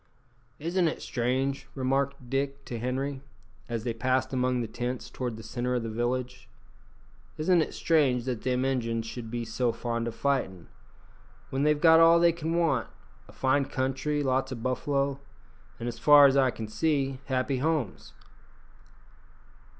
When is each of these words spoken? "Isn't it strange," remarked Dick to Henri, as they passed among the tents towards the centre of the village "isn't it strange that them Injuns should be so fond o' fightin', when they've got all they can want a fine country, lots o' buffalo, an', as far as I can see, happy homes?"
"Isn't 0.57 0.87
it 0.87 0.99
strange," 0.99 1.67
remarked 1.75 2.27
Dick 2.27 2.65
to 2.65 2.79
Henri, 2.79 3.21
as 3.69 3.83
they 3.83 3.93
passed 3.93 4.33
among 4.33 4.61
the 4.61 4.67
tents 4.67 5.11
towards 5.11 5.35
the 5.35 5.43
centre 5.43 5.75
of 5.75 5.83
the 5.83 5.91
village 5.91 6.49
"isn't 7.37 7.61
it 7.61 7.71
strange 7.75 8.25
that 8.25 8.41
them 8.41 8.65
Injuns 8.65 9.05
should 9.05 9.29
be 9.29 9.45
so 9.45 9.71
fond 9.71 10.07
o' 10.07 10.11
fightin', 10.11 10.69
when 11.51 11.61
they've 11.61 11.79
got 11.79 11.99
all 11.99 12.19
they 12.19 12.31
can 12.31 12.55
want 12.57 12.87
a 13.27 13.31
fine 13.31 13.65
country, 13.65 14.23
lots 14.23 14.51
o' 14.51 14.55
buffalo, 14.55 15.19
an', 15.79 15.85
as 15.87 15.99
far 15.99 16.25
as 16.25 16.35
I 16.35 16.49
can 16.49 16.67
see, 16.67 17.19
happy 17.27 17.57
homes?" 17.57 18.13